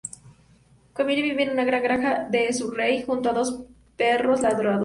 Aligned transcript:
Connie 0.99 1.21
vive 1.25 1.43
en 1.43 1.51
un 1.51 1.63
gran 1.63 1.83
granja 1.83 2.27
en 2.33 2.53
Surrey 2.55 3.03
junto 3.03 3.29
a 3.29 3.33
dos 3.33 3.55
perros 3.95 4.41
labradores. 4.41 4.79